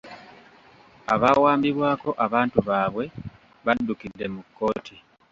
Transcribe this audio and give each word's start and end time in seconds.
Abaawambibwako 1.13 2.09
abantu 2.25 2.57
baabwe 2.67 3.05
baddukidde 3.65 4.25
mu 4.33 4.41
kkooti. 4.47 4.95